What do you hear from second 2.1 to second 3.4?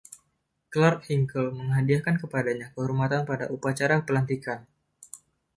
kepadanya kehormatan